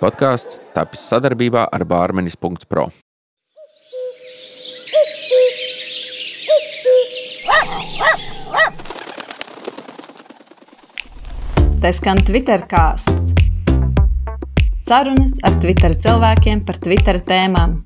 [0.00, 2.86] Podkāsts tapis sadarbībā ar Bārmenis.pro.
[11.84, 13.36] Tā skan Twitter kāsts.
[14.88, 17.80] Sarunas ar Twitter cilvēkiem par Twitter tēmām.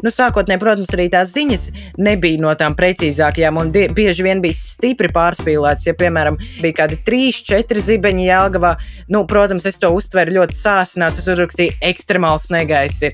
[0.00, 1.66] Nu, sākotnēji, protams, arī tās ziņas
[2.00, 5.88] nebija no tām precīzākajām, un bieži vien bija stipri pārspīlētas.
[5.90, 8.76] Ja, piemēram, bija kādi trīs, četri zibeņi Jālgavā,
[9.12, 11.20] nu, protams, es to uztveru ļoti sāsināti.
[11.20, 13.12] Es uzrakstīju ekstremāls negaisi.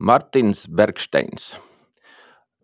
[0.00, 1.54] Martins Bergsteins.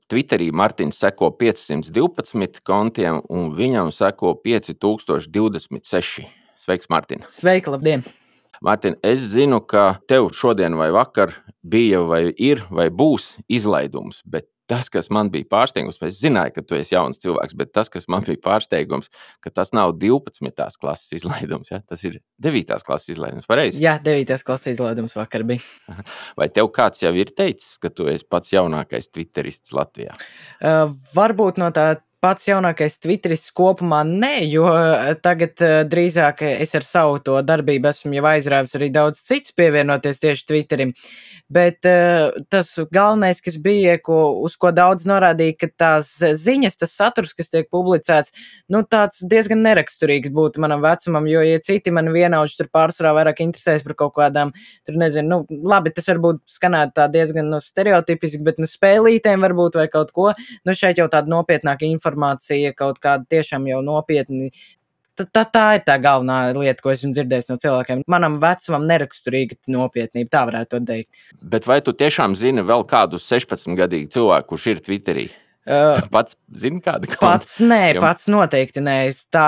[0.07, 6.29] Twitterī Martins seko 512 kontiem, un viņam seko 5026.
[6.63, 7.27] Sveiks, Mārtiņ!
[7.31, 8.07] Sveiki, labdien!
[8.67, 14.25] Mārtiņ, es zinu, ka tev šodien vai vakar bija, vai ir, vai būs izlaidums.
[14.27, 17.91] Bet tas, kas man bija pārsteigums, es zināju, ka tu esi jauns cilvēks, bet tas,
[17.93, 19.07] kas man bija pārsteigums,
[19.45, 20.51] ka tas nav 12.
[20.83, 21.79] klases izlaidums, ja?
[21.87, 22.75] tas ir 9.
[22.87, 23.47] klases izlaidums.
[23.47, 23.79] Pareizi?
[23.85, 24.35] Jā, 9.
[24.47, 25.63] klases izlaidums vakar bija.
[26.39, 30.19] Vai tev kāds jau ir teicis, ka tu esi pats jaunākais Twitterists Latvijā?
[30.59, 36.73] Uh, varbūt no tā pats jaunākais Twitteris kopumā nē, jo eh, tagad uh, drīzāk es
[36.79, 40.95] ar savu to darbību esmu jau aizrāvis arī daudz cits pievienoties tieši Twitterim.
[41.53, 46.97] Bet uh, tas galvenais, kas bija, ko, uz ko daudz norādīja, ka tās ziņas, tas
[46.97, 48.35] saturs, kas tiek publicēts,
[48.73, 53.45] nu tāds diezgan neraksturīgs būtu manam vecumam, jo, ja citi man vienauži tur pārsvarā vairāk
[53.45, 54.51] interesēs par kaut kādām,
[54.89, 59.79] tur nezinu, nu, labi, tas varbūt skanētu tā diezgan nu, stereotipiski, bet nu spēlītēm varbūt
[59.79, 60.33] vai kaut ko,
[60.67, 64.53] nu šeit jau tāda nopietnāka informācija informācija kaut kāda tiešām jau nopietni.
[65.17, 68.03] Tā, tā ir tā galvenā lieta, ko esmu dzirdējis no cilvēkiem.
[68.13, 71.23] Manam vecumam neraksturīga nopietnība, tā varētu teikt.
[71.41, 75.27] Bet vai tu tiešām zini vēl kādu 16 gadīgu cilvēku, kurš ir Twitterī?
[75.65, 77.17] Uh, pats zini, kāda ir?
[77.17, 78.05] Pats nē, Jum...
[78.05, 78.99] pats noteikti nē.
[79.33, 79.47] Tā,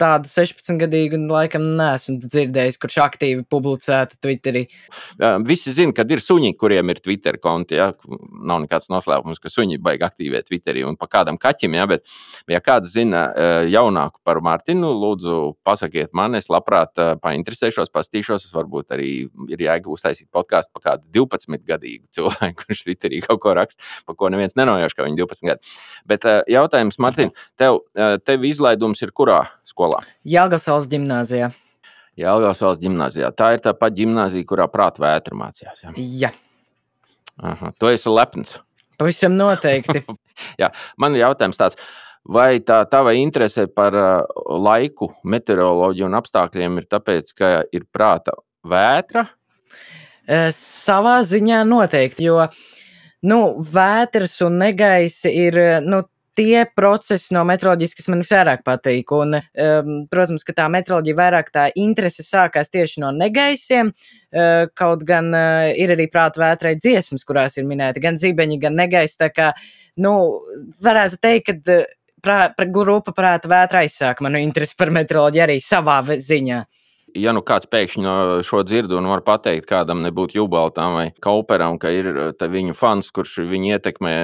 [0.00, 4.66] tādu 16-gadīgu laikam neesmu dzirdējis, kurš aktīvi publicētu Twitterī.
[5.48, 7.78] Visi zina, ka ir suņi, kuriem ir Twitter konti.
[7.80, 7.90] Ja?
[8.06, 11.78] Nav nekāds noslēpums, ka suņi baig aktīvē Twitterī un pa kādam kaķim.
[11.78, 11.88] Ja?
[11.90, 12.04] Bet,
[12.52, 13.26] ja kāds zina
[13.70, 18.48] jaunāku par Mārtiņu, lūdzu, pasakiet man, es labprāt painteresēšos, pastīšos.
[18.56, 19.10] Varbūt arī
[19.52, 24.30] ir jēga uztaisīt podkāstu par kādu 12-gadīgu cilvēku, kurš Twitterī kaut ko raksta, par ko
[24.32, 25.76] neviens nenojauš, ka viņi 12 gadi.
[26.08, 27.82] Bet jautājums, Mārtiņ, tev,
[28.26, 29.85] tev izlaidums ir kurā skolā?
[29.86, 30.02] Skolā?
[30.90, 31.50] Gimnājā.
[32.16, 33.30] Jāgaunas valsts gimnājā.
[33.36, 35.82] Tā ir tā pati gimnājā, kurā prāta vētra mācījās.
[35.84, 35.92] Ja?
[35.96, 36.32] Jā.
[37.44, 38.56] Aha, tu esi lepns.
[38.96, 40.00] Pavisam noteikti.
[40.60, 41.76] Jā, man ir jautājums tāds.
[42.26, 43.94] Vai tā tava interese par
[44.50, 48.34] laiku, meteoroloģiju un apstākļiem ir tāpēc, ka ir prāta
[48.66, 49.28] vētra?
[50.56, 52.48] Savā ziņā noteikti, jo
[53.28, 56.00] nu, vētras un negaisi ir nu,
[56.36, 59.12] tie procesi no metroloģijas, kas man visvairāk patīk.
[59.16, 63.92] Un, um, protams, ka tā metroloģija vairāk tā interese sākās tieši no negaisiem.
[64.36, 68.76] Uh, kaut gan uh, ir arī prāta vētrai dziesmas, kurās ir minēti gan zibeņi, gan
[68.76, 69.18] negaisi.
[69.20, 69.52] Tā kā,
[70.02, 70.16] nu,
[70.84, 71.92] varētu teikt, ka uh,
[72.26, 72.40] prā,
[72.72, 76.64] grupa prāta vētra aizsāka manu interesi par metroloģiju arī savā ziņā
[77.16, 78.14] ja nu kāds pēkšņi no
[78.46, 83.10] šo dzirdu un var pateikt kādam, nebūtu Jubaltam vai Kauperam, ka ir eh, viņu fans,
[83.14, 84.14] kurš viņu ietekmē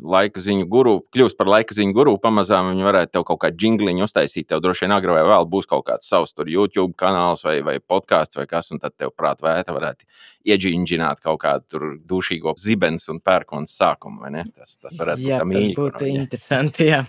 [0.00, 4.06] laika ziņu guru, kļūst par laika ziņu guru, pamazām viņi varētu tev kaut kādu jingliņu
[4.06, 4.48] uztaisīt.
[4.50, 7.78] Tev droši vien agrāk vai vēl būs kaut kāds savs tur YouTube kanāls vai, vai
[7.80, 10.08] podkāsts vai kas, un tad tev prāt vēta varētu
[10.48, 14.46] iedžinžināt kaut kādu tur dušīgo zibens un pērkons sākumu, vai ne?
[14.54, 15.56] Tas, tas varētu jā, būt.
[15.60, 17.04] Tas būtu interesanti, jā.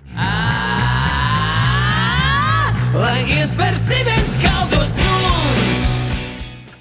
[2.92, 5.00] Lai iespēr zibens kaldos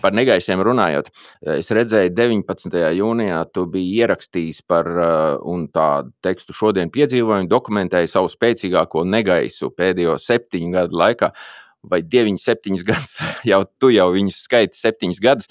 [0.00, 1.10] Par negaisiem runājot,
[1.58, 2.76] es redzēju, 19.
[2.96, 10.16] jūnijā tu biji ierakstījis par uh, tādu tekstu šodien piedzīvojumu, dokumentēji savu spēcīgāko negaisu pēdējo
[10.20, 11.32] septiņu gadu laikā.
[11.80, 13.16] Vai 9, 7 gadus,
[13.48, 15.48] jau tu jau viņus skaiti 7 gadus.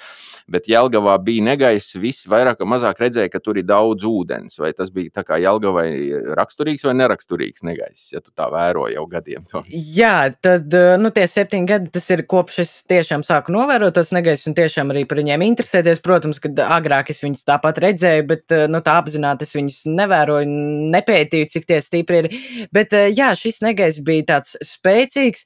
[0.49, 1.93] Bet Jelgavā bija negaiss.
[2.01, 4.57] Visi vairāk vai mazāk redzēja, ka tur ir daudz ūdens.
[4.61, 5.89] Vai tas bija tā kā Jelgavai
[6.37, 9.45] raksturīgs vai neraksturīgs negaiss, ja tu tā vēroji jau gadiem?
[9.51, 9.61] To.
[9.69, 14.13] Jā, tad eh, nu, tie septiņi gadi tas ir kopš es tiešām sāku novērot tos
[14.15, 16.01] negaisus un tiešām arī par viņiem interesēties.
[16.05, 20.49] Protams, ka agrāk es viņus tāpat redzēju, bet eh, nu, tā apzināti es viņus nevēroju,
[20.97, 22.29] nepētīju, cik tie stipri ir.
[22.73, 25.45] Bet eh, jā, šis negaiss bija tāds spēcīgs.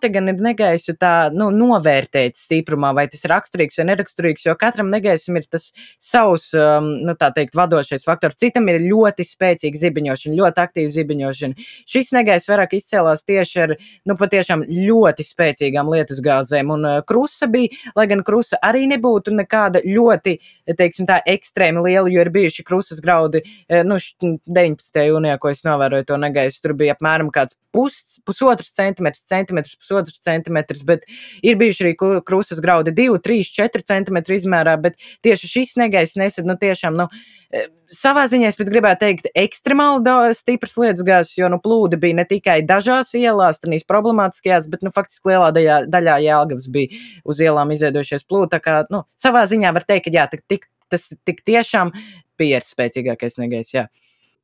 [0.00, 4.46] Grūti gan ir negaisu tā nu, novērtēt stiprumā, vai tas ir raksturīgs vai neraksturīgs raksturīgs,
[4.46, 8.38] jo katram negaisam ir tas savs, um, nu, tā teikt, vadošais faktors.
[8.40, 11.66] Citam ir ļoti spēcīga zibiņošana, ļoti aktīva zibiņošana.
[11.84, 13.74] Šis negaiss vairāk izcēlās tieši ar,
[14.06, 19.84] nu, patiešām ļoti spēcīgām lietusgāzēm, un uh, krusa bija, lai gan krusa arī nebūtu nekāda
[19.84, 20.38] ļoti,
[20.78, 25.04] teiksim tā, ekstrēmi liela, jo ir bijuši krusas graudi, uh, nu, 19.
[25.10, 30.20] jūnijā, ko es novēroju to negaisu, tur bija apmēram kāds pus, pusotrs centimetrs, centimetrs, pusotrs
[30.24, 31.04] centimetrs, bet
[31.42, 31.96] ir bijuši arī
[32.26, 37.06] krustas graudi 2, 3, 4 centimetri izmērā, bet tieši šis negaiss nesad, nu tiešām, nu,
[37.54, 42.20] e, savā ziņā es pat gribētu teikt, ekstremāli stipras lietas gāzes, jo nu, plūdi bija
[42.20, 47.42] ne tikai dažās ielās, tādās problemātiskajās, bet nu, faktiski lielā daļā, daļā Jēlgavas bija uz
[47.44, 48.52] ielām izveidojušies plūdi.
[48.56, 51.94] Tā kā nu, savā ziņā var teikt, ka jā, tik, tas tik tiešām
[52.40, 53.76] bija spēcīgākais negaiss.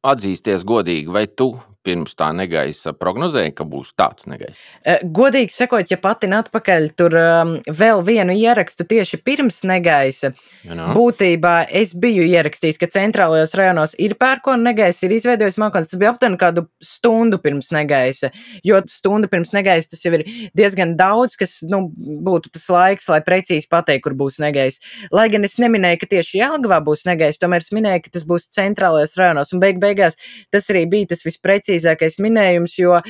[0.07, 1.57] Atzīsties godīgi, vai tu
[1.87, 4.63] pirms tā negaisa prognozēja, ka būs tāds negaiss?
[4.83, 10.33] E, godīgi sakot, ja pati atpakaļ tur um, vēl vienu ierakstu tieši pirms negaisa,
[10.67, 10.91] ja no.
[10.97, 15.93] būtībā es biju ierakstījis, ka centrālajos rajonos ir pērkona negaisa, ir izveidojis mākslinieks.
[15.93, 18.33] Tas bija aptuveni kādu stundu pirms negaisa,
[18.67, 21.87] jo stundu pirms negaisa tas jau ir diezgan daudz, kas nu,
[22.27, 24.83] būtu tas laiks, lai precīzi pateiktu, kur būs negaisa.
[25.15, 28.51] Lai gan es neminēju, ka tieši Jālgavā būs negaisa, tomēr es minēju, ka tas būs
[28.55, 30.19] centrālajos rajonos, un beig beigās
[30.55, 33.03] tas arī bija tas visprecīzākais precīzākais minējums, jo e,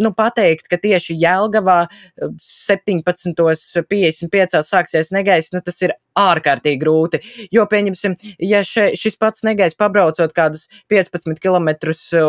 [0.00, 1.88] nu, pateikt, ka tieši Jēlgavā
[2.20, 7.20] 17.55 e, sāksies negaiss, nu, tas ir ārkārtīgi grūti.
[7.54, 11.68] Jo, pieņemsim, ja še, šis pats negaiss pabraucot kādus 15 km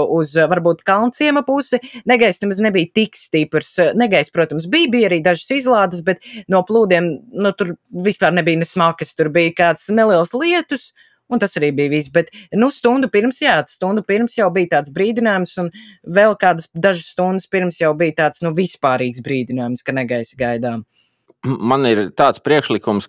[0.06, 3.80] uz varbūt Kalnciema pusi, negaiss nemaz nebija tik stiprs.
[3.98, 7.74] Negaiss, protams, bija, bija arī dažas izlādes, bet no plūdiem nu, tur
[8.06, 9.16] vispār nebija nesmakas.
[9.18, 10.92] Tur bija kāds neliels lietus,
[11.32, 12.12] Un tas arī bija viss.
[12.14, 15.72] Bet, nu, stundu pirms, jā, stundu pirms jau bija tāds brīdinājums, un
[16.18, 20.86] vēl kādas dažas stundas pirms jau bija tāds, nu, vispārīgs brīdinājums, ka negaisa gaidām.
[21.42, 23.08] Man ir tāds priekšlikums,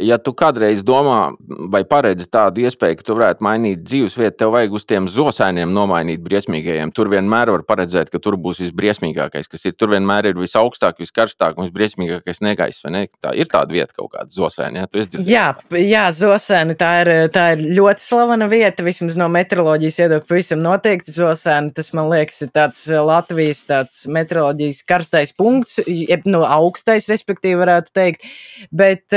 [0.00, 1.32] ja tu kādreiz domā
[1.72, 6.22] vai paredzi tādu iespēju, ka tu varētu mainīt dzīvesvietu, tev vajag uz tiem zosainiem nomainīt
[6.24, 6.92] briesmīgajiem.
[6.96, 9.76] Tur vienmēr var paredzēt, ka tur būs visbriesmīgākais, kas ir.
[9.80, 12.86] Tur vienmēr ir visaugstāk, viskarstāk un visbriesmīgākais negaiss.
[12.90, 13.06] Ne?
[13.22, 14.84] Tā ir tāda vieta kaut kāda zosaina.
[14.84, 15.04] Ja?
[15.30, 15.46] Jā,
[15.78, 20.28] jā zosaina tā ir, tā ir ļoti slavena vieta, vismaz no meteoroloģijas viedokļa.
[20.30, 21.72] Pavisam noteikti zosaina.
[21.76, 27.58] Tas man liekas, ir tāds Latvijas tāds meteoroloģijas karstais punkts, jeb no nu, augstais, respektīvi,
[27.60, 28.26] varētu teikt.
[28.70, 29.12] Bet,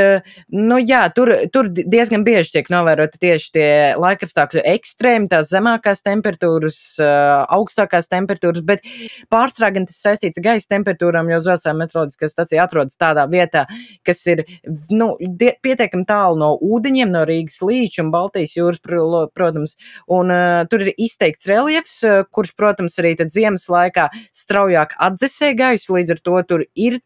[0.53, 3.67] nu, jā, tur, tur diezgan bieži tiek novēroti tieši tie
[3.99, 8.85] laikapstākļu ekstrēmi, tās zemākās temperatūras, augstākās temperatūras, bet
[9.33, 13.65] pārsvarā gan tas saistīts ar gaisa temperatūrām, jo Zvaigznes meteoroloģiskā stacija atrodas tādā vietā,
[14.07, 14.45] kas ir
[14.93, 19.75] nu, pietiekami tālu no ūdeņiem, no Rīgas līča un Baltijas jūras, protams.
[20.11, 21.99] Un, uh, tur ir izteikts reliefs,
[22.33, 26.99] kurš, protams, arī ziemas laikā straujāk atdzesē gaisu, līdz ar to tur ir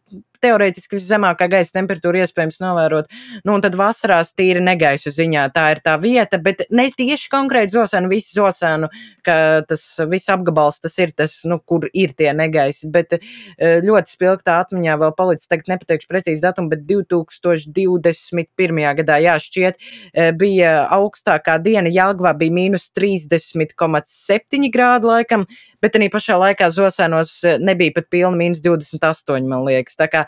[0.44, 3.10] teorētiski viszemākā gaisa temperatūra iespējams novērot.
[3.46, 7.76] Nu, un tad vasarās tīri negaisu ziņā tā ir tā vieta, bet ne tieši konkrēti
[7.76, 8.90] zosēnu, visu zosēnu,
[9.26, 9.38] ka
[9.68, 12.90] tas viss apgabals tas ir tas, nu, kur ir tie negaisi.
[12.94, 18.84] Bet eh, ļoti spilgtā atmiņā vēl palicis, tagad nepateikšu precīzi datumu, bet 2021.
[19.02, 19.80] gadā, jā, šķiet,
[20.14, 25.48] eh, bija augstākā diena Jelgavā bija mīnus 30,7 grādu laikam,
[25.84, 29.98] bet arī pašā laikā Zosēnos eh, nebija pat pilna mīnus 28, man liekas.
[30.00, 30.24] Tā kā,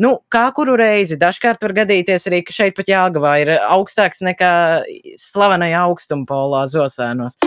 [0.00, 4.54] nu, kā kuru reizi, dažkārt var gadīties arī, ka šeit pat Jāgavā ir augstāks nekā
[5.20, 7.38] slavenajā augstumpolā Zosēnos.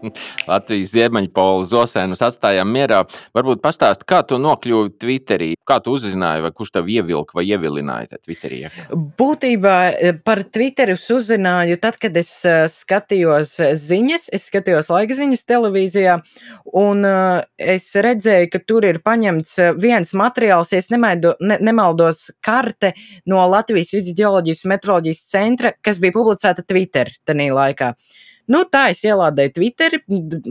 [0.50, 3.02] Latvijas ziemeļpolu zosēnus atstājām mierā.
[3.36, 8.20] Varbūt pastāst, kā tu nokļuvi Twitterī, kā tu uzzināji, vai kurš tev ievilka vai ievilināja
[8.20, 8.62] Twitterī?
[8.90, 15.46] Būtībā eh, par Twitteru uzzināju tad, kad es eh, skatījos ziņas, es skatījos laika ziņas
[15.48, 16.18] televīzijā,
[16.80, 17.44] un eh,
[17.76, 22.94] es redzēju, ka tur ir paņemts viens materiāls, ja nemaidu, ne, nemaldos, karte
[23.30, 27.94] no Latvijas vidus geoloģijas un metroloģijas centra, kas bija publicēta Twitter tajā laikā.
[28.50, 30.00] Nu, tā es ielādēju Twitteri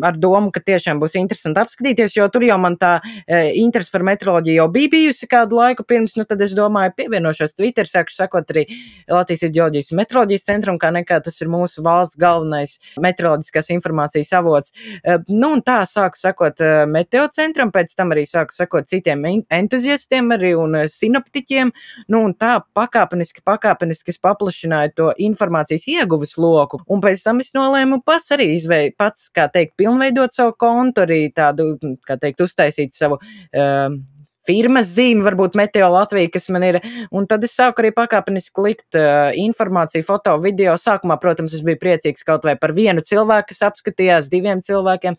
[0.08, 2.94] ar domu, ka tiešām būs interesanti apskatīties, jo tur jau man tā
[3.28, 6.16] e, interese par metroloģiju jau bija bijusi kādu laiku pirms.
[6.16, 8.64] Nu, tad es domāju, pievienošos Twitter, sāku sekot arī
[9.12, 14.72] Latvijas ģeoloģijas un metroloģijas centram, kā nekā tas ir mūsu valsts galvenais meteoroloģiskās informācijas avots.
[15.04, 20.32] E, nu, un tā sāku sekot e, meteocentram, pēc tam arī sāku sekot citiem entuziastiem
[20.38, 21.76] arī un sinoptiķiem.
[22.08, 27.52] Nu, un tā pakāpeniski, pakāpeniski es paplašināju to informācijas ieguves loku, un pēc tam es
[27.58, 32.42] nolēmu nolēmu pats arī izveidot, pats, kā teikt, pilnveidot savu kontu, arī tādu, kā teikt,
[32.42, 33.20] uztaisīt savu.
[33.54, 33.98] Uh,
[34.46, 36.80] firmas zīme, varbūt Meteo Latvija, kas man ir.
[37.12, 40.76] Un tad es sāku arī pakāpeniski likt uh, informāciju, foto, video.
[40.78, 45.18] Sākumā, protams, es biju priecīgs kaut vai par vienu cilvēku, kas apskatījās, diviem cilvēkiem.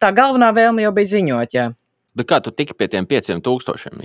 [0.00, 1.56] Tā galvenā vēlme jau bija ziņot.
[1.56, 1.70] Jā.
[2.16, 4.00] Bet kā tu tiki pie tiem pieciem tūkstošiem?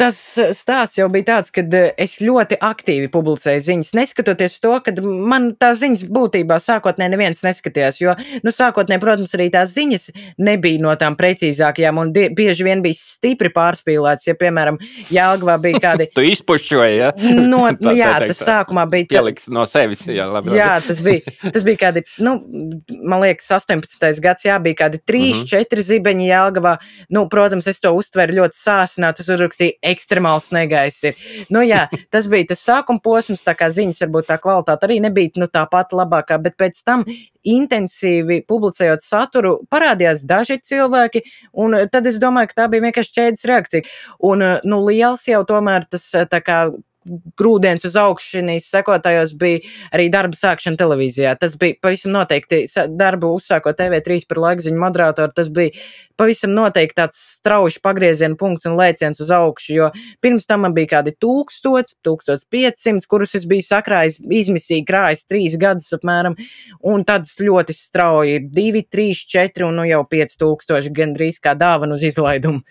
[0.00, 0.18] Tas
[0.56, 1.60] stāsts jau bija tāds, ka
[2.00, 8.00] es ļoti aktīvi publicēju ziņas, neskatoties to, ka man tās ziņas būtībā sākotnēji neviens neskatījās.
[8.00, 8.14] Jo,
[8.46, 10.08] nu, sākotnēji, protams, arī tās ziņas
[10.40, 14.30] nebija no tām precīzākajām un bieži vien bija stipri pārspīlētas.
[14.30, 14.78] Ja, piemēram,
[15.12, 16.08] Jālgavā bija kādi.
[16.16, 17.12] tu izpušķoji, ja?
[17.36, 19.10] No, tā, jā, tā, tas sākumā bija.
[19.12, 20.56] Pieliks no sevis, jā, labi.
[20.56, 22.38] Jā, tas bija, tas bija kādi, nu,
[23.04, 24.08] man liekas, 18.
[24.24, 25.52] gads, jā, bija kādi 3, mm -hmm.
[25.76, 26.76] 4 zibeņi Jālgavā.
[27.12, 31.04] Nu, protams, es to uztveru ļoti sāsinātu, es uzrakstīju ekstremāls negaiss.
[31.50, 35.42] Nu, jā, tas bija tas sākuma posms, tā kā ziņas varbūt tā kvalitāte arī nebija
[35.42, 37.04] nu, tā pati labākā, bet pēc tam
[37.42, 41.24] intensīvi publicējot saturu, parādījās daži cilvēki,
[41.58, 43.88] un tad es domāju, ka tā bija vienkārši ķēdes reakcija.
[44.22, 46.64] Un, nu, liels jau tomēr tas tā kā
[47.38, 49.60] grūdienis uz augšu sekotājos bija
[49.94, 51.34] arī darba sākšana televīzijā.
[51.40, 52.64] Tas bija pavisam noteikti
[52.98, 55.32] darbu uzsākot TV3 par laikziņu moderatoru.
[55.34, 55.74] Tas bija
[56.20, 59.88] pavisam noteikti tāds strauji pagrieziena punkts un lēciens uz augšu, jo
[60.22, 65.90] pirms tam man bija kādi 1000, 1500, kurus es biju sakrājis izmisīgi krājis trīs gadus
[65.96, 66.36] apmēram,
[66.86, 72.06] un tad ļoti strauji 2, 3, 4 un nu jau 5000 gandrīz kā dāvana uz
[72.12, 72.62] izlaidumu.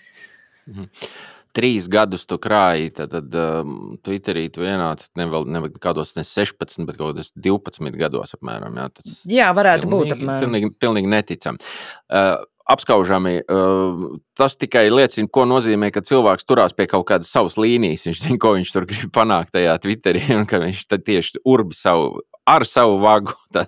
[0.71, 6.15] Mhm trīs gadus tu krāji, tad, tad um, Twitterī tu ienāci ne vēl ne kādos
[6.17, 8.79] ne 16, bet kaut kādos 12 gados apmēram.
[8.79, 10.47] Jā, tas jā varētu pilnīgi, būt apmēram.
[10.47, 11.71] Pilnīgi, pilnīgi neticami.
[12.11, 12.39] Uh,
[12.71, 13.41] apskaužami.
[13.51, 18.05] Uh, tas tikai liecina, ko nozīmē, ka cilvēks turās pie kaut kādas savas līnijas.
[18.07, 22.21] Viņš zina, ko viņš tur grib panākt tajā Twitterī, un ka viņš tieši urbi savu.
[22.49, 23.67] Ar savu vagu, tā,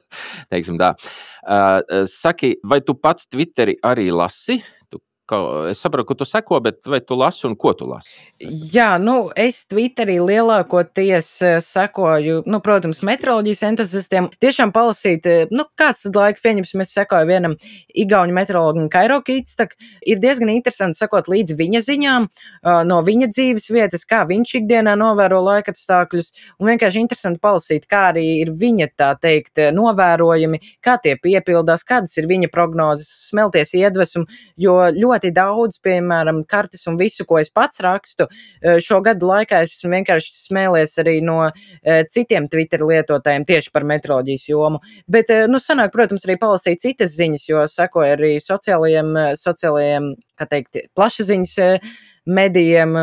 [0.50, 0.94] tā.
[1.44, 4.64] Uh, saki, vai tu pats Twitteri arī lasi?
[5.72, 8.18] Es saprotu, ka tu seko, bet vai tu lasi un ko tu lasi?
[8.74, 14.28] Jā, nu, es Twitterī lielākoties eh, sekoju, nu, protams, meteoroloģijas entuziastiem.
[14.44, 17.56] Tiešām palasīt, eh, nu, kāds tad laiks, pieņemsim, es sekoju vienam
[18.04, 19.78] igauņu meteorologam Kairo Kītstak.
[20.04, 22.28] Ir diezgan interesanti sekot līdz viņa ziņām,
[22.90, 28.26] no viņa dzīves vietas, kā viņš ikdienā novēro laikapstākļus, un vienkārši interesanti palasīt, kā arī
[28.42, 34.26] ir viņa, tā teikt, novērojumi, kā tie piepildās, kādas ir viņa prognozes, smelties iedvesmu,
[34.60, 38.28] jo ļoti ļoti daudz, piemēram, kartes un visu, ko es pats rakstu.
[38.62, 43.72] Eh, šo gadu laikā es esmu vienkārši smēlies arī no eh, citiem Twitter lietotājiem tieši
[43.74, 44.80] par metroloģijas jomu.
[45.08, 50.50] Bet, eh, nu, sanāk, protams, arī palasīt citas ziņas, jo sekoja arī sociālajiem, sociālajiem, kā
[50.50, 51.56] teikt, plašsaziņas
[52.24, 52.94] medijiem,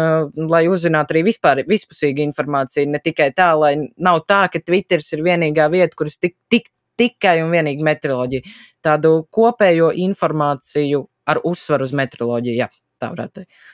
[0.49, 2.89] lai uzzinātu arī vispār vispusīgu informāciju.
[2.89, 7.41] Ne tikai tā, lai nav tā, ka Twitter ir vienīgā vieta, kuras tik, tik, tikai
[7.45, 8.57] un vienīgi meteoroloģija.
[8.85, 12.61] Tādu kopējo informāciju ar uzsvaru uz metroloģiju.
[12.65, 12.71] Jā.
[13.01, 13.09] Tā.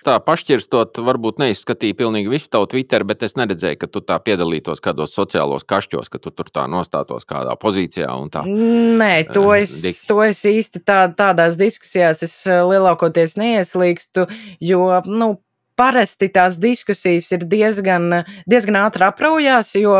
[0.06, 4.78] Tā pašķirstot, varbūt neizskatīja pilnīgi visu tavu Twitter, bet es neredzēju, ka tu tā piedalītos
[4.84, 8.06] kādos sociālos kašķos, ka tu tur tā nostātos kādā pozīcijā.
[8.46, 14.28] Nē, to es, uh, to es īsti tā, tādās diskusijās es eh, lielākoties neieslīgstu,
[14.62, 15.32] jo, nu,
[15.76, 19.94] parasti tās diskusijas ir diezgan, diezgan ātri apraujās, jo,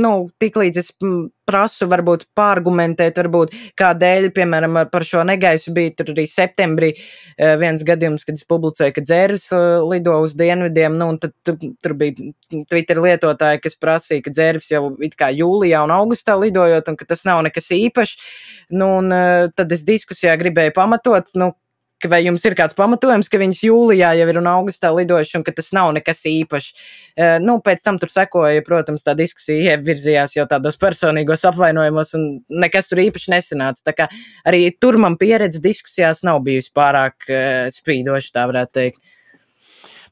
[0.00, 0.92] nu, tiklīdz es
[1.48, 7.84] prasu, varbūt pārgumentēt, varbūt kādēļ, piemēram, par šo negaisu bija tur arī septembrī eh, viens
[7.88, 12.28] gadījums, kad es publicēju, ka dzērvis eh, lido uz dienvidiem, nu, un tad tur bija
[12.68, 17.08] Twitter lietotāji, kas prasīja, ka dzērvis jau it kā jūlijā un augustā lidojot, un ka
[17.08, 18.28] tas nav nekas īpašs,
[18.76, 21.54] nu, un eh, tad es diskusijā gribēju pamatot, nu,
[22.06, 25.54] vai jums ir kāds pamatojums, ka viņas jūlijā jau ir un augustā lidojuši, un ka
[25.56, 26.70] tas nav nekas īpašs.
[27.18, 32.28] Uh, nu, pēc tam tur sekoja, protams, tā diskusija ievirzījās jau tādos personīgos apvainojumos, un
[32.62, 33.82] nekas tur īpaši nesanāca.
[33.90, 34.10] Tā kā
[34.46, 39.16] arī tur man pieredze diskusijās nav bijusi pārāk uh, spīdoša, tā varētu teikt.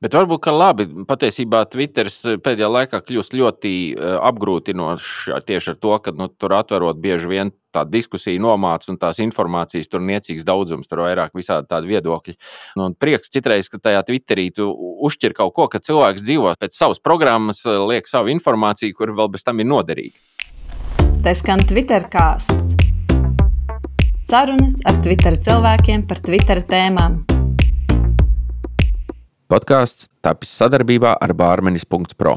[0.03, 2.11] Bet varbūt, ka labi, patiesībā Twitter
[2.45, 7.85] pēdējā laikā kļūst ļoti apgrūtinošs tieši ar to, ka nu, tur atverot bieži vien tā
[7.89, 12.37] diskusija nomāca un tās informācijas tur niecīgs daudzums, tur vairāk visādi tādi viedokļi.
[12.79, 14.71] Nu, un prieks citreiz, ka tajā Twitterī tu
[15.09, 19.47] uzšķir kaut ko, ka cilvēks dzīvo pēc savas programmas, liek savu informāciju, kur vēl bez
[19.47, 20.17] tam ir noderīga.
[21.27, 22.77] Tas skan Twitter kāsts.
[24.27, 27.36] Sarunas ar Twitter cilvēkiem par Twitter tēmām.
[29.47, 32.33] Podkāsts tapis sadarbībā ar Bārmenis.pro.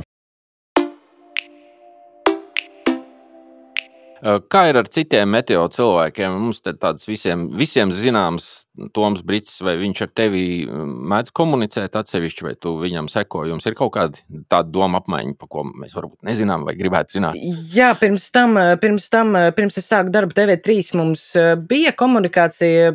[4.51, 6.35] Kā ir ar citiem meteo cilvēkiem?
[6.37, 12.45] Mums te tādas visiem, visiem zināmas Toms Brits, vai viņš ar tevi mēdz komunicēt atsevišķi,
[12.47, 13.43] vai tu viņam seko?
[13.49, 14.21] Jums ir kaut kāda
[14.51, 17.39] tāda doma apmaiņa, par ko mēs varbūt nezinām vai gribētu zināt?
[17.75, 21.25] Jā, pirms tam, pirms tam, pirms es sāku darbu TV3, mums
[21.69, 22.93] bija komunikācija.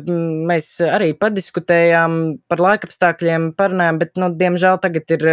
[0.49, 2.19] Mēs arī padiskutējām
[2.51, 5.27] par laikapstākļiem, parunājām, bet, nu, diemžēl tagad ir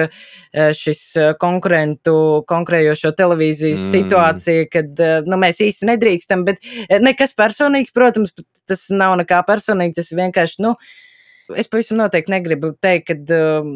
[0.77, 1.05] šis
[1.43, 2.15] konkurentu,
[2.51, 3.93] konkurējošo televīzijas mm.
[3.97, 6.63] situācija, kad nu, mēs īsti nedrīkstam, bet
[7.03, 8.35] nekas personīgs, protams,
[8.69, 10.77] tas nav nekā personīgs, tas vienkārši vienkārši, nu,
[11.59, 13.73] Es pavisam noteikti negribu teikt, ka um,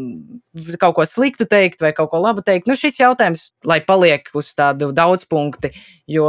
[0.81, 2.69] kaut ko sliktu teikt vai kaut ko labu teikt.
[2.71, 5.73] Nu, šis jautājums, lai paliek uz tādu daudzpunkti,
[6.09, 6.25] jo,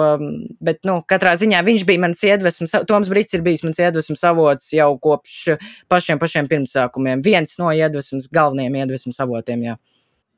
[0.60, 4.74] bet, nu, katrā ziņā viņš bija mans iedvesmas, Toms Brits ir bijis mans iedvesmas avots
[4.75, 5.53] jau kopš
[5.88, 7.24] pašiem pašiem pirmsākumiem.
[7.24, 9.77] Viens no iedvesmas, galvenajiem iedvesmas avotiem, jā.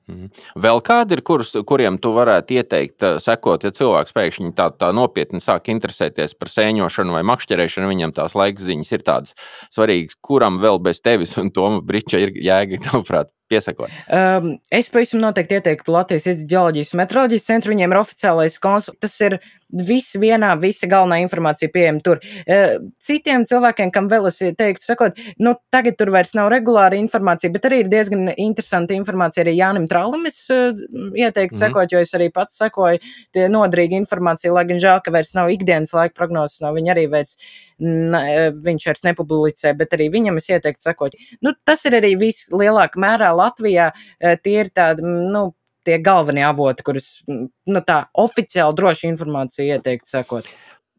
[0.10, 0.30] Mhm.
[0.66, 4.92] Vēl kādi ir, kurus, kuriem tu varētu ieteikt, eh, sekot, ja cilvēks pēkšņi tā, tā
[4.96, 9.36] nopietni sāk interesēties par sēņošanu vai makšķerēšanu, viņam tās laika ziņas ir tādas
[9.70, 13.94] svarīgas, kuram vēl bez tevis un Toma Briča ir jēga, tavuprāt, piesakot?
[14.14, 17.74] Um, es pavisam noteikti ieteiktu Latvijas ģeoloģijas metroloģijas centru.
[17.74, 19.00] Viņiem ir oficiālais konsults.
[19.02, 19.40] Tas ir
[19.70, 22.22] viss vienā, visa galvenā informācija pieejama tur.
[22.44, 27.52] Uh, citiem cilvēkiem, kam vēl es teiktu, sakot, nu, tagad tur vairs nav regulāra informācija,
[27.54, 30.26] bet arī ir diezgan interesanta informācija arī Jānim Trālim.
[30.30, 30.74] Es uh,
[31.14, 31.62] ieteiktu mm.
[31.62, 33.02] sekot, jo es arī pats sekoju
[33.36, 37.10] tie nodrīgi informācija, lai gan žēl, ka vairs nav ikdienas laika prognozes, no viņa arī
[37.14, 37.38] vairs.
[37.80, 41.14] Ne, viņš vairs nepublicē, bet arī viņam es ieteiktu sekot.
[41.46, 43.94] Nu, tas ir arī viss lielākā mērā Latvijā.
[44.44, 45.46] Tie ir tādi, nu,
[45.88, 50.50] tie galvenie avoti, kurus nu, tā oficiāli droši informācija ieteikt sekot.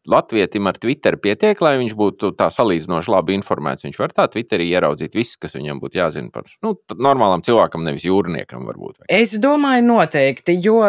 [0.09, 3.85] Latvijam ar Twitter pietiek, lai viņš būtu tā salīdzinoši labi informēts.
[3.85, 8.07] Viņš var tā Twitterī ieraudzīt visu, kas viņam būtu jāzina par nu, normālam cilvēkam, nevis
[8.07, 8.65] jūrniekam.
[8.65, 9.05] Varbūt.
[9.13, 10.79] Es domāju, noteikti, jo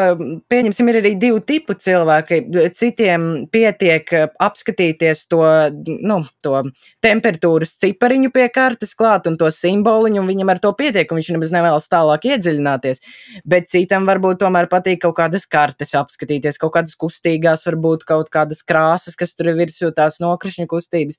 [0.49, 2.39] pieņemsim, ir arī divi tipi cilvēki.
[2.79, 4.09] Citiem pietiek
[4.41, 5.43] apskatīties to,
[5.85, 6.63] nu, to
[7.05, 11.31] temperatūras cipariņu pie kartes klāt un to simboliņu, un viņam ar to pietiek, un viņš
[11.37, 13.05] nemaz nevēlas tālāk iedziļināties.
[13.45, 18.65] Bet citam varbūt tomēr patīk kaut kādas kartes apskatīties, kaut kādas kustīgās, varbūt kaut kādas
[18.65, 21.19] krāsas krāsas, kas tur ir virsū tās nokrišņu kustības.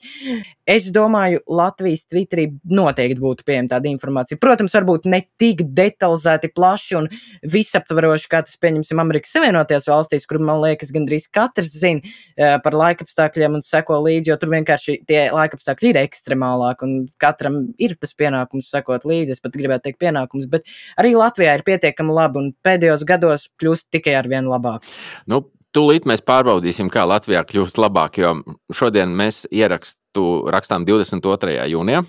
[0.66, 4.40] Es domāju, Latvijas Twitterī noteikti būtu pieejama tāda informācija.
[4.40, 7.10] Protams, varbūt ne tik detalizēti, plaši un
[7.44, 12.74] visaptvaroši, kā tas, pieņemsim, Amerikas Savienotajās valstīs, kur, man liekas, gandrīz katrs zina uh, par
[12.74, 18.16] laikapstākļiem un seko līdzi, jo tur vienkārši tie laikapstākļi ir ekstremālāki un katram ir tas
[18.16, 19.36] pienākums sekot līdzi.
[19.36, 20.68] Es pat gribētu teikt pienākums, bet
[21.00, 24.88] arī Latvijā ir pietiekami labi un pēdējos gados kļūst tikai ar vien labāk.
[25.30, 28.36] Nu, Tūlīt mēs pārbaudīsim, kā Latvijā kļūst labāk, jo
[28.78, 31.56] šodien mēs ierakstu rakstām 22.
[31.72, 32.04] jūnijā.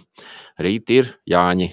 [0.60, 1.70] Rīt ir Jāņi.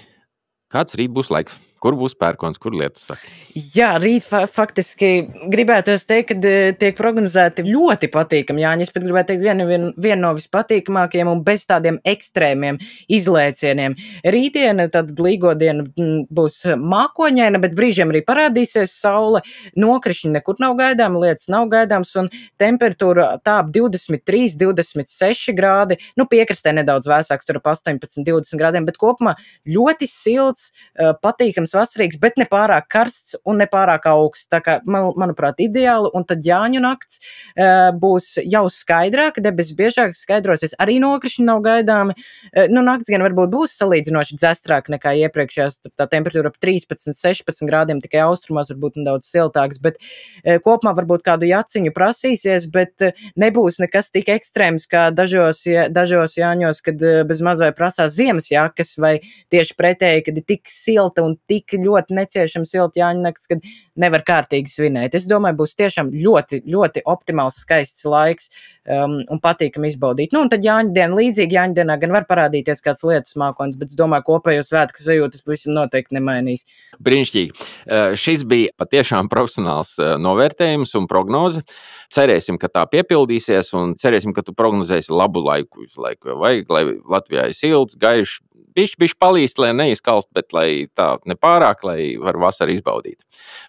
[0.72, 1.60] Kāds rīt būs laiks?
[1.82, 3.26] Kur būs pērkons, kur lietus saka?
[3.74, 5.08] Jā, rīt fa faktiski
[5.50, 8.62] gribētu teikt, ka e, tiek prognozēti ļoti patīkami.
[8.62, 12.78] Jā, es pat gribētu teikt, viena vien, vien no vispatīkamākajiem un bez tādiem ekstrēmiem
[13.12, 13.96] izlēcieniem.
[14.22, 15.88] Rītdiena, tad līgodiena
[16.30, 19.42] būs mākoņaina, bet brīžiem arī parādīsies saule.
[19.74, 22.30] Nokrišņi nekur nav gaidām, lietas nav gaidāms un
[22.62, 25.98] temperatūra tāp 23, 26 grādi.
[26.14, 29.34] Nu, piekrastē nedaudz vēsāks, tur ap 18, 20 grādiem, bet kopumā
[29.66, 34.48] ļoti silts, e, patīkams sausums, vasarīgs, bet ne pārāk karsts un ne pārāk augsts.
[34.50, 36.10] Tā kā, man, manuprāt, ideāli.
[36.14, 42.16] Un tad Jāņu nakts uh, būs jau skaidrāka, debesis biežāk skaidrosies, arī nokrišņi nav gaidāmi.
[42.52, 47.68] Uh, nu, nakts gan varbūt būs salīdzinoši dzestrāk nekā iepriekšējās, tā temperatūra ap 13, 16
[47.68, 53.26] grādiem, tikai austrumos varbūt nedaudz siltāks, bet uh, kopumā varbūt kādu jaciņu prasīsies, bet uh,
[53.40, 58.50] nebūs nekas tik ekstrēms kā dažos, ja, dažos Jāņos, kad uh, bez mazai prasās ziemas
[58.52, 59.16] jakas vai
[59.52, 63.64] tieši pretēji, kad ir tik silta un tik tik ļoti neciešama silta Jāņa nakts, kad
[63.98, 65.16] nevar kārtīgi svinēt.
[65.16, 68.50] Es domāju, būs tiešām ļoti, ļoti optimāls, skaists laiks
[68.86, 70.34] um, un patīkami izbaudīt.
[70.34, 73.92] Nu, un tad Jāņa diena līdzīgi, Jāņa dienā gan var parādīties kāds lietus mākons, bet
[73.92, 76.66] es domāju, kopējo svētku sajūtas pavisam noteikti nemainīs.
[77.02, 77.52] Brīnišķīgi.
[77.56, 81.64] Uh, šis bija patiešām profesionāls uh, novērtējums un prognoze.
[82.12, 86.34] Cerēsim, ka tā piepildīsies, un cerēsim, ka tu prognozēsi labu laiku visu laiku.
[86.42, 86.82] Vajag, lai
[87.14, 88.40] Latvijā ir silts, gaišs,
[88.76, 93.22] bišķi, bišķi palīst, lai neizkalst, bet lai tā nepārāk, lai var vasaru izbaudīt.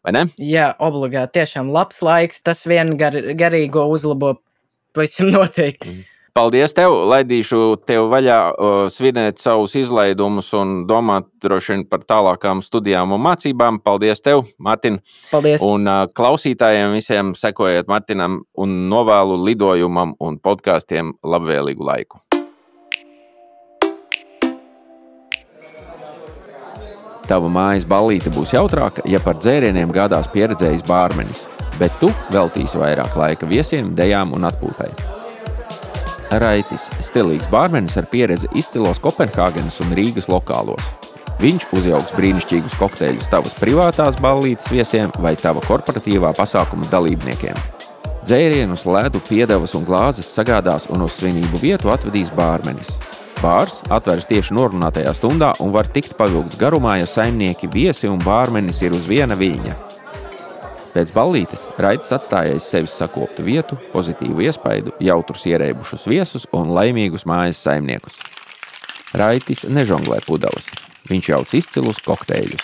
[0.06, 0.26] Vai ne?
[0.38, 1.40] Jā, obligāti.
[1.42, 4.38] Tiešām labs laiks, tas vien gar, garīgo uzlabo
[4.94, 5.90] pavisam noteikti.
[5.90, 6.10] Mm.
[6.34, 6.96] Paldies tev!
[7.12, 13.22] Laidīšu tev vaļā uh, svinēt savus izlaidumus un domāt droši vien par tālākām studijām un
[13.22, 13.78] mācībām.
[13.86, 14.98] Paldies tev, Mārtiņ!
[15.30, 15.62] Paldies!
[15.62, 22.23] Un uh, klausītājiem visiem sekojiet Mārtiņam un novēlu lidojumam un podkāstiem labvēlīgu laiku!
[27.28, 31.46] Tava mājas ballīte būs jautrāka, ja par dzērieniem gādās pieredzējis bārmenis,
[31.80, 34.90] bet tu veltīsi vairāk laika viesiem, dejām un atpūtai.
[36.44, 40.84] Raitis- stilīgs bārmenis ar pieredzi izcilos Kopenhāgenes un Rīgas lokālos.
[41.40, 47.58] Viņš uzjauks brīnišķīgus kokteļus tavas privātās ballītes viesiem vai tava korporatīvā pasākuma dalībniekiem.
[48.24, 53.13] Dzērienus, ledu, piedevas un glāzes sagādās un uz svinību vietu atvedīs bārmenis.
[53.44, 58.78] Bārs atveras tieši norunātajā stundā un var tikt pavilgts garumā, ja saimnieki, viesi un bārmenis
[58.86, 59.74] ir uz viena viļņa.
[60.94, 67.60] Pēc ballītes Raits atstājais sevis sakoptu vietu, pozitīvu iespaidu, jautrus ierēbušus viesus un laimīgus mājas
[67.66, 68.16] saimniekus.
[69.12, 70.72] Raitis nežonglē pudeles.
[71.12, 72.64] Viņš jauc izcilus kokteļus.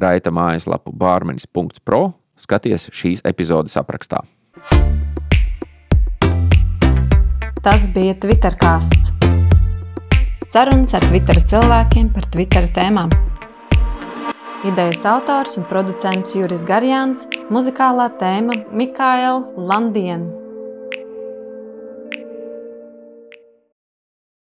[0.00, 2.02] Raita mājaslapu bārmenis.pro
[2.40, 4.24] skaties šīs epizodes aprakstā.
[7.58, 9.08] Tas bija Twitter kāsts.
[10.52, 13.10] Sarunas ar Twitter cilvēkiem par Twitter tēmām.
[14.70, 19.40] Idejas autors un producents Juris Garjāns, muzikālā tēma Mikaela
[19.72, 20.37] Landiena.